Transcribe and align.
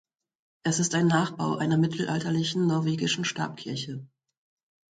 Es 0.63 0.79
ist 0.79 0.95
ein 0.95 1.05
Nachbau 1.05 1.57
einer 1.57 1.77
mittelalterlichen 1.77 2.65
norwegischen 2.65 3.23
Stabkirche. 3.23 4.03